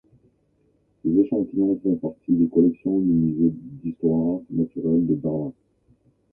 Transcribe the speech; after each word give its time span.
Ces 1.03 1.09
échantillons 1.15 1.79
font 1.83 1.95
partie 1.97 2.31
des 2.33 2.47
collections 2.49 3.01
du 3.01 3.05
musée 3.13 3.53
d'histoire 3.53 4.39
naturelle 4.49 5.05
de 5.05 5.13
Berlin. 5.13 5.53